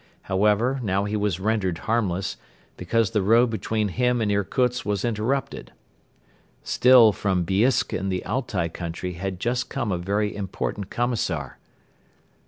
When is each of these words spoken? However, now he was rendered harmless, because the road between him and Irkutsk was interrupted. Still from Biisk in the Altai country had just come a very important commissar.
However, 0.23 0.79
now 0.81 1.03
he 1.05 1.15
was 1.15 1.39
rendered 1.39 1.77
harmless, 1.85 2.35
because 2.75 3.11
the 3.11 3.21
road 3.21 3.51
between 3.51 3.89
him 3.89 4.19
and 4.19 4.31
Irkutsk 4.31 4.83
was 4.83 5.05
interrupted. 5.05 5.73
Still 6.63 7.11
from 7.11 7.45
Biisk 7.45 7.93
in 7.93 8.09
the 8.09 8.25
Altai 8.25 8.67
country 8.69 9.13
had 9.13 9.39
just 9.39 9.69
come 9.69 9.91
a 9.91 9.99
very 9.99 10.35
important 10.35 10.89
commissar. 10.89 11.59